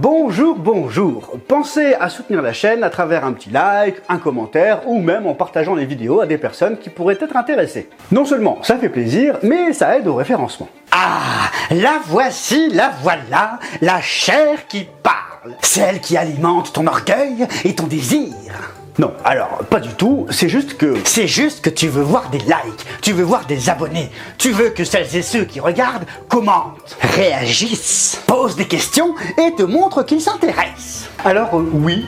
[0.00, 5.00] Bonjour, bonjour Pensez à soutenir la chaîne à travers un petit like, un commentaire ou
[5.00, 7.90] même en partageant les vidéos à des personnes qui pourraient être intéressées.
[8.12, 10.68] Non seulement ça fait plaisir, mais ça aide au référencement.
[10.92, 17.74] Ah, la voici, la voilà, la chair qui parle, celle qui alimente ton orgueil et
[17.74, 18.77] ton désir.
[18.98, 20.96] Non, alors pas du tout, c'est juste que...
[21.04, 24.70] C'est juste que tu veux voir des likes, tu veux voir des abonnés, tu veux
[24.70, 30.20] que celles et ceux qui regardent commentent, réagissent, posent des questions et te montrent qu'ils
[30.20, 31.08] s'intéressent.
[31.24, 32.06] Alors euh, oui,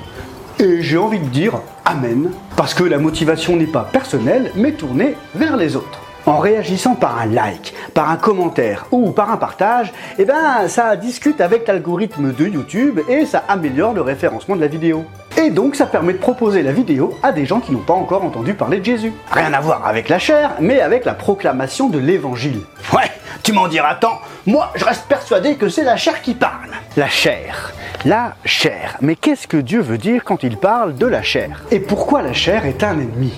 [0.58, 5.14] et j'ai envie de dire Amen, parce que la motivation n'est pas personnelle, mais tournée
[5.36, 6.00] vers les autres.
[6.26, 10.96] En réagissant par un like, par un commentaire ou par un partage, eh ben ça
[10.96, 15.04] discute avec l'algorithme de YouTube et ça améliore le référencement de la vidéo.
[15.42, 18.22] Et donc ça permet de proposer la vidéo à des gens qui n'ont pas encore
[18.22, 19.14] entendu parler de Jésus.
[19.30, 22.60] Rien à voir avec la chair, mais avec la proclamation de l'évangile.
[22.92, 23.10] Ouais,
[23.42, 26.68] tu m'en diras tant, moi je reste persuadé que c'est la chair qui parle.
[26.98, 27.72] La chair.
[28.04, 28.98] La chair.
[29.00, 31.64] Mais qu'est-ce que Dieu veut dire quand il parle de la chair?
[31.70, 33.32] Et pourquoi la chair est un ennemi?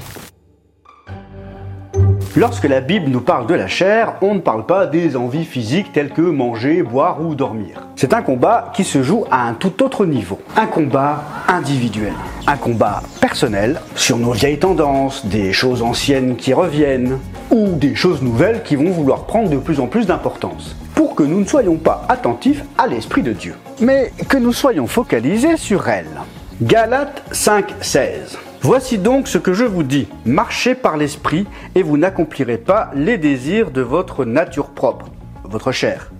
[2.34, 5.92] Lorsque la Bible nous parle de la chair, on ne parle pas des envies physiques
[5.92, 7.86] telles que manger, boire ou dormir.
[8.02, 10.40] C'est un combat qui se joue à un tout autre niveau.
[10.56, 12.14] Un combat individuel.
[12.48, 17.20] Un combat personnel sur nos vieilles tendances, des choses anciennes qui reviennent,
[17.52, 20.74] ou des choses nouvelles qui vont vouloir prendre de plus en plus d'importance.
[20.96, 24.88] Pour que nous ne soyons pas attentifs à l'Esprit de Dieu, mais que nous soyons
[24.88, 26.22] focalisés sur elle.
[26.60, 32.58] Galates 5.16 Voici donc ce que je vous dis, marchez par l'esprit et vous n'accomplirez
[32.58, 35.06] pas les désirs de votre nature propre,
[35.44, 36.10] votre chair.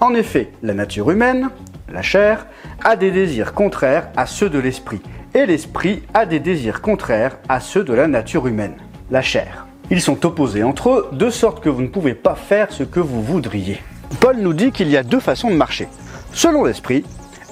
[0.00, 1.50] En effet, la nature humaine,
[1.92, 2.46] la chair,
[2.82, 5.02] a des désirs contraires à ceux de l'esprit,
[5.34, 8.76] et l'esprit a des désirs contraires à ceux de la nature humaine,
[9.10, 9.66] la chair.
[9.90, 12.98] Ils sont opposés entre eux, de sorte que vous ne pouvez pas faire ce que
[12.98, 13.82] vous voudriez.
[14.20, 15.86] Paul nous dit qu'il y a deux façons de marcher,
[16.32, 17.04] selon l'esprit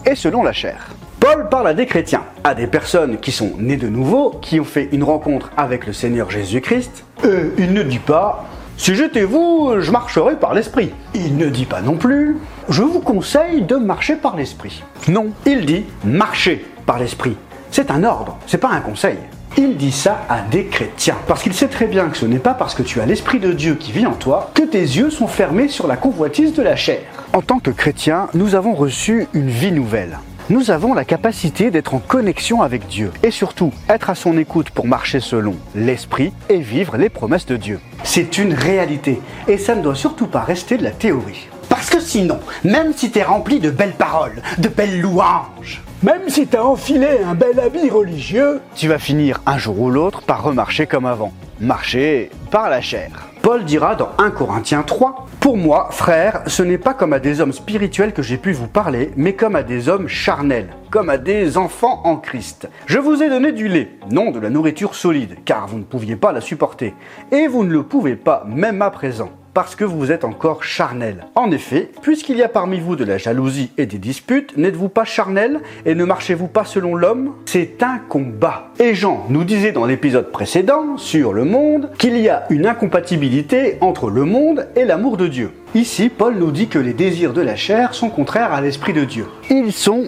[0.06, 0.88] et selon la chair.
[1.20, 4.64] Paul parle à des chrétiens, à des personnes qui sont nées de nouveau, qui ont
[4.64, 7.04] fait une rencontre avec le Seigneur Jésus-Christ.
[7.24, 8.46] Et il ne dit pas
[8.78, 10.92] si j'étais vous, je marcherais par l'esprit.
[11.12, 14.82] Il ne dit pas non plus je vous conseille de marcher par l'esprit.
[15.08, 17.36] Non, il dit marcher par l'esprit.
[17.70, 19.16] C'est un ordre, c'est pas un conseil.
[19.56, 22.54] Il dit ça à des chrétiens, parce qu'il sait très bien que ce n'est pas
[22.54, 25.26] parce que tu as l'Esprit de Dieu qui vit en toi que tes yeux sont
[25.26, 27.00] fermés sur la convoitise de la chair.
[27.32, 30.18] En tant que chrétiens, nous avons reçu une vie nouvelle
[30.50, 34.70] nous avons la capacité d'être en connexion avec Dieu et surtout être à son écoute
[34.70, 37.80] pour marcher selon l'Esprit et vivre les promesses de Dieu.
[38.02, 41.48] C'est une réalité et ça ne doit surtout pas rester de la théorie.
[41.68, 46.46] Parce que sinon, même si t'es rempli de belles paroles, de belles louanges, même si
[46.46, 50.86] t'as enfilé un bel habit religieux, tu vas finir un jour ou l'autre par remarcher
[50.86, 51.32] comme avant.
[51.60, 53.27] Marcher par la chair.
[53.48, 57.40] Paul dira dans 1 Corinthiens 3 pour moi, frère, ce n'est pas comme à des
[57.40, 61.16] hommes spirituels que j'ai pu vous parler, mais comme à des hommes charnels, comme à
[61.16, 62.68] des enfants en Christ.
[62.84, 66.16] Je vous ai donné du lait, non de la nourriture solide, car vous ne pouviez
[66.16, 66.92] pas la supporter,
[67.32, 71.26] et vous ne le pouvez pas même à présent parce que vous êtes encore charnel.
[71.34, 75.04] En effet, puisqu'il y a parmi vous de la jalousie et des disputes, n'êtes-vous pas
[75.04, 77.32] charnel et ne marchez-vous pas selon l'homme?
[77.44, 78.68] C'est un combat.
[78.78, 83.78] Et Jean nous disait dans l'épisode précédent sur le monde qu'il y a une incompatibilité
[83.80, 85.50] entre le monde et l'amour de Dieu.
[85.74, 89.04] Ici, Paul nous dit que les désirs de la chair sont contraires à l'esprit de
[89.04, 89.26] Dieu.
[89.50, 90.06] Ils sont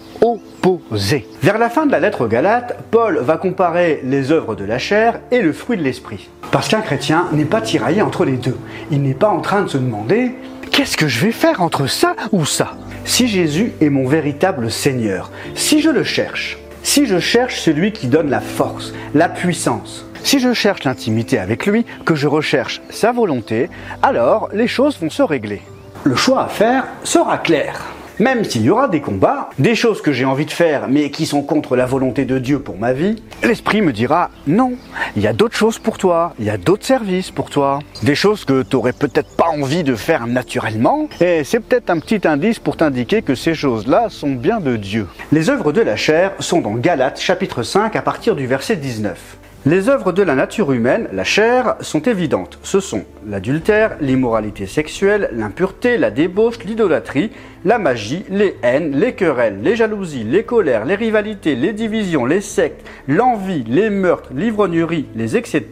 [1.43, 4.79] Vers la fin de la lettre aux Galates, Paul va comparer les œuvres de la
[4.79, 6.29] chair et le fruit de l'esprit.
[6.51, 8.57] Parce qu'un chrétien n'est pas tiraillé entre les deux.
[8.91, 10.33] Il n'est pas en train de se demander
[10.71, 12.77] Qu'est-ce que je vais faire entre ça ou ça?
[13.05, 18.07] Si Jésus est mon véritable Seigneur, si je le cherche, si je cherche celui qui
[18.07, 23.13] donne la force, la puissance, si je cherche l'intimité avec lui, que je recherche sa
[23.13, 23.69] volonté,
[24.03, 25.63] alors les choses vont se régler.
[26.05, 27.85] Le choix à faire sera clair.
[28.21, 31.25] Même s'il y aura des combats, des choses que j'ai envie de faire mais qui
[31.25, 34.75] sont contre la volonté de Dieu pour ma vie, l'esprit me dira non,
[35.17, 38.15] il y a d'autres choses pour toi, il y a d'autres services pour toi, des
[38.15, 42.29] choses que tu n'aurais peut-être pas envie de faire naturellement, et c'est peut-être un petit
[42.29, 45.07] indice pour t'indiquer que ces choses-là sont bien de Dieu.
[45.33, 49.40] Les œuvres de la chair sont dans Galates chapitre 5 à partir du verset 19.
[49.67, 52.59] Les œuvres de la nature humaine, la chair, sont évidentes.
[52.63, 57.31] Ce sont l'adultère, l'immoralité sexuelle, l'impureté, la débauche, l'idolâtrie,
[57.67, 62.41] la magie, les haines, les querelles, les jalousies, les colères, les rivalités, les divisions, les
[62.41, 65.67] sectes, l'envie, les meurtres, l'ivrognerie, les excès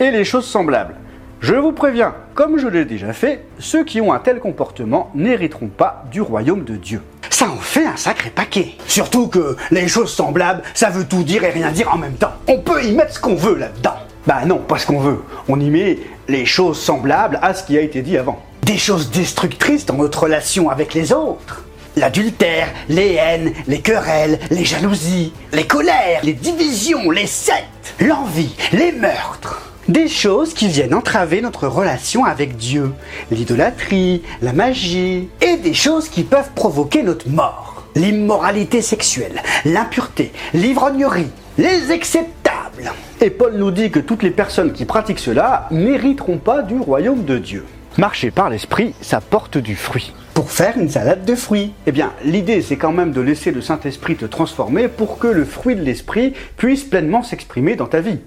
[0.00, 0.94] et les choses semblables.
[1.40, 5.68] Je vous préviens, comme je l'ai déjà fait, ceux qui ont un tel comportement n'hériteront
[5.68, 7.02] pas du royaume de Dieu
[7.42, 8.76] ça en fait un sacré paquet.
[8.86, 12.34] Surtout que les choses semblables, ça veut tout dire et rien dire en même temps.
[12.46, 13.96] On peut y mettre ce qu'on veut là-dedans.
[14.28, 15.20] Bah non, pas ce qu'on veut.
[15.48, 15.98] On y met
[16.28, 18.40] les choses semblables à ce qui a été dit avant.
[18.62, 21.64] Des choses destructrices dans notre relation avec les autres.
[21.96, 28.92] L'adultère, les haines, les querelles, les jalousies, les colères, les divisions, les sectes, l'envie, les
[28.92, 29.71] meurtres.
[29.92, 32.92] Des choses qui viennent entraver notre relation avec Dieu,
[33.30, 37.84] l'idolâtrie, la magie, et des choses qui peuvent provoquer notre mort.
[37.94, 41.28] L'immoralité sexuelle, l'impureté, l'ivrognerie,
[41.58, 42.90] les acceptables.
[43.20, 47.26] Et Paul nous dit que toutes les personnes qui pratiquent cela n'hériteront pas du royaume
[47.26, 47.66] de Dieu.
[47.98, 50.14] Marcher par l'esprit, ça porte du fruit.
[50.32, 51.74] Pour faire une salade de fruits.
[51.86, 55.44] Eh bien, l'idée, c'est quand même de laisser le Saint-Esprit te transformer pour que le
[55.44, 58.20] fruit de l'Esprit puisse pleinement s'exprimer dans ta vie.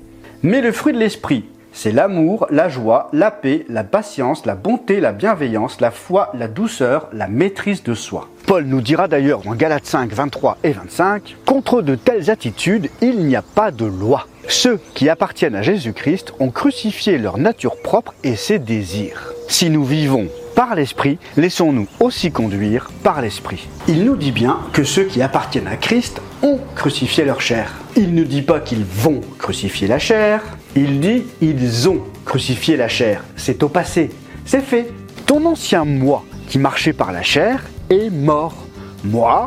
[0.43, 1.43] Mais le fruit de l'Esprit,
[1.75, 6.47] c'est l'amour, la joie, la paix, la patience, la bonté, la bienveillance, la foi, la
[6.47, 8.29] douceur, la maîtrise de soi.
[8.47, 13.25] Paul nous dira d'ailleurs dans Galates 5, 23 et 25, Contre de telles attitudes, il
[13.25, 14.25] n'y a pas de loi.
[14.47, 19.33] Ceux qui appartiennent à Jésus-Christ ont crucifié leur nature propre et ses désirs.
[19.49, 23.67] Si nous vivons par l'Esprit, laissons-nous aussi conduire par l'Esprit.
[23.89, 27.73] Il nous dit bien que ceux qui appartiennent à Christ ont crucifié leur chair.
[27.97, 30.41] Il ne dit pas qu'ils vont crucifier la chair,
[30.75, 33.23] il dit ils ont crucifié la chair.
[33.35, 34.11] C'est au passé,
[34.45, 34.91] c'est fait.
[35.25, 38.67] Ton ancien moi qui marchait par la chair est mort.
[39.03, 39.45] Moi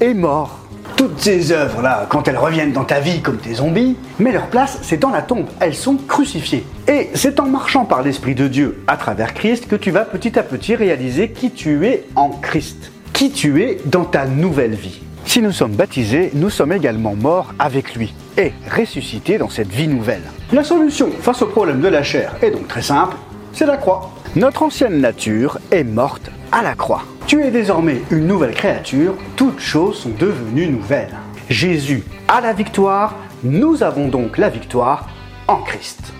[0.00, 0.60] est mort.
[0.96, 4.78] Toutes ces œuvres-là, quand elles reviennent dans ta vie comme tes zombies, mais leur place,
[4.82, 5.46] c'est dans la tombe.
[5.60, 6.64] Elles sont crucifiées.
[6.88, 10.38] Et c'est en marchant par l'Esprit de Dieu à travers Christ que tu vas petit
[10.38, 15.00] à petit réaliser qui tu es en Christ, qui tu es dans ta nouvelle vie.
[15.26, 19.88] Si nous sommes baptisés, nous sommes également morts avec lui et ressuscités dans cette vie
[19.88, 20.22] nouvelle.
[20.52, 23.16] La solution face au problème de la chair est donc très simple,
[23.52, 24.12] c'est la croix.
[24.36, 27.02] Notre ancienne nature est morte à la croix.
[27.26, 31.16] Tu es désormais une nouvelle créature, toutes choses sont devenues nouvelles.
[31.50, 35.08] Jésus a la victoire, nous avons donc la victoire
[35.48, 36.12] en Christ.